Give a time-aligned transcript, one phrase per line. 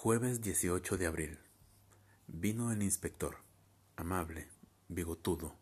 [0.00, 1.38] Jueves 18 de abril.
[2.28, 3.38] Vino el inspector,
[3.96, 4.46] amable,
[4.86, 5.56] bigotudo.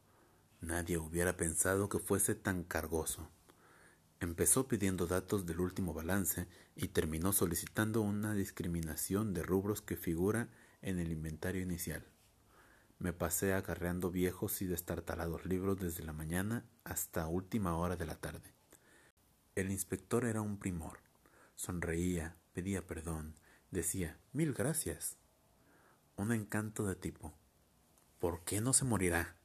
[0.60, 3.30] Nadie hubiera pensado que fuese tan cargoso.
[4.20, 10.50] Empezó pidiendo datos del último balance y terminó solicitando una discriminación de rubros que figura
[10.82, 12.04] en el inventario inicial.
[12.98, 18.16] Me pasé acarreando viejos y destartalados libros desde la mañana hasta última hora de la
[18.16, 18.52] tarde.
[19.54, 20.98] El inspector era un primor.
[21.54, 23.34] Sonreía, pedía perdón,
[23.70, 25.16] Decía, mil gracias.
[26.16, 27.34] Un encanto de tipo.
[28.18, 29.36] ¿Por qué no se morirá?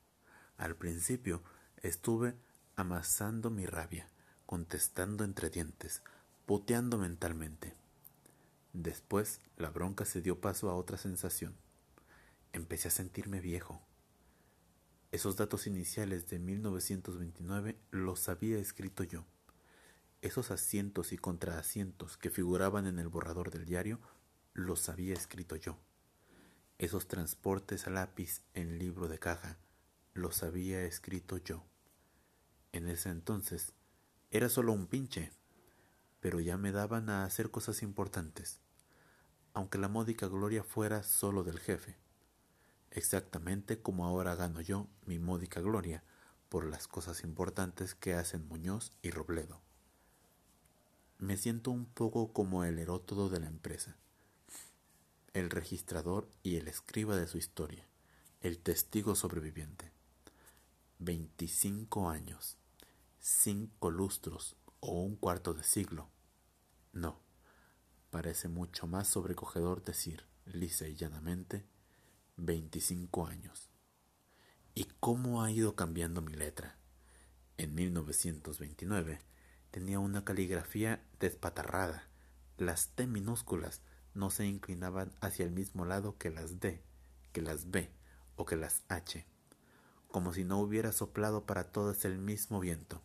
[0.58, 1.44] Al principio
[1.82, 2.36] estuve
[2.76, 4.10] amasando mi rabia,
[4.46, 6.02] contestando entre dientes,
[6.46, 7.76] puteando mentalmente.
[8.74, 11.56] Después la bronca se dio paso a otra sensación.
[12.54, 13.82] Empecé a sentirme viejo.
[15.12, 19.26] Esos datos iniciales de 1929 los había escrito yo.
[20.22, 24.00] Esos asientos y contraasientos que figuraban en el borrador del diario
[24.54, 25.80] los había escrito yo.
[26.78, 29.58] Esos transportes a lápiz en libro de caja
[30.14, 31.66] los había escrito yo.
[32.72, 33.74] En ese entonces
[34.30, 35.32] era solo un pinche,
[36.20, 38.60] pero ya me daban a hacer cosas importantes,
[39.54, 41.98] aunque la módica gloria fuera solo del jefe,
[42.92, 46.04] exactamente como ahora gano yo mi módica gloria
[46.48, 49.71] por las cosas importantes que hacen Muñoz y Robledo.
[51.22, 53.96] Me siento un poco como el erótodo de la empresa,
[55.34, 57.88] el registrador y el escriba de su historia,
[58.40, 59.92] el testigo sobreviviente.
[60.98, 62.58] 25 años,
[63.20, 66.10] cinco lustros o un cuarto de siglo.
[66.92, 67.20] No,
[68.10, 71.68] parece mucho más sobrecogedor decir, lisa y llanamente,
[72.38, 73.70] 25 años.
[74.74, 76.80] ¿Y cómo ha ido cambiando mi letra?
[77.58, 79.22] En 1929
[79.72, 82.04] Tenía una caligrafía despatarrada.
[82.58, 83.82] Las T minúsculas
[84.14, 86.84] no se inclinaban hacia el mismo lado que las D,
[87.32, 87.90] que las B
[88.36, 89.26] o que las H,
[90.10, 93.02] como si no hubiera soplado para todas el mismo viento.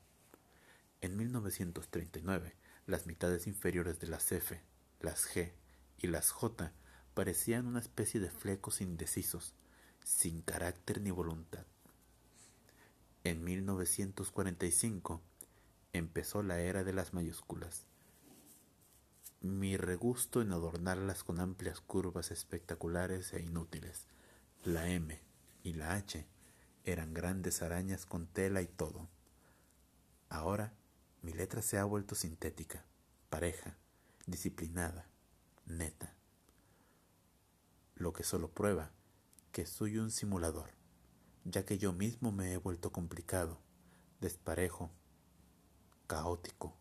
[1.01, 2.57] En 1939,
[2.87, 4.61] las mitades inferiores de las F,
[5.01, 5.53] las G
[5.99, 6.73] y las J
[7.15, 9.55] parecían una especie de flecos indecisos,
[10.03, 11.65] sin carácter ni voluntad.
[13.25, 15.23] En 1945,
[15.97, 17.87] empezó la era de las mayúsculas.
[19.41, 24.07] Mi regusto en adornarlas con amplias curvas espectaculares e inútiles.
[24.65, 25.21] La M
[25.63, 26.27] y la H
[26.85, 29.09] eran grandes arañas con tela y todo.
[30.29, 30.73] Ahora
[31.23, 32.85] mi letra se ha vuelto sintética,
[33.29, 33.77] pareja,
[34.27, 35.09] disciplinada,
[35.67, 36.15] neta.
[37.95, 38.93] Lo que solo prueba
[39.53, 40.71] que soy un simulador,
[41.45, 43.59] ya que yo mismo me he vuelto complicado,
[44.21, 44.91] desparejo
[46.07, 46.77] caótico,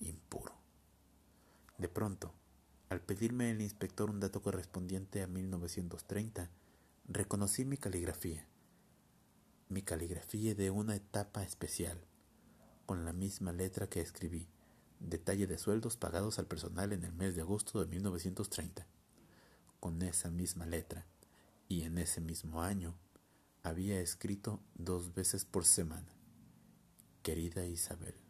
[0.00, 0.52] impuro.
[1.78, 2.32] De pronto,
[2.88, 6.50] al pedirme el inspector un dato correspondiente a 1930,
[7.06, 8.46] reconocí mi caligrafía,
[9.68, 12.04] mi caligrafía de una etapa especial,
[12.86, 14.48] con la misma letra que escribí,
[15.00, 18.86] detalle de sueldos pagados al personal en el mes de agosto de 1930.
[19.80, 21.06] Con esa misma letra,
[21.68, 22.94] y en ese mismo año,
[23.62, 26.08] había escrito dos veces por semana.
[27.22, 28.23] Querida Isabel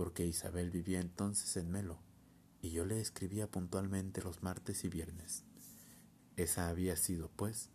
[0.00, 1.98] porque Isabel vivía entonces en Melo
[2.62, 5.44] y yo le escribía puntualmente los martes y viernes.
[6.36, 7.68] Esa había sido, pues,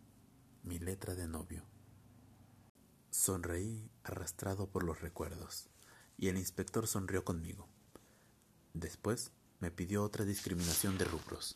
[0.64, 1.62] mi letra de novio.
[3.10, 5.68] Sonreí arrastrado por los recuerdos,
[6.18, 7.68] y el inspector sonrió conmigo.
[8.74, 11.54] Después me pidió otra discriminación de rubros.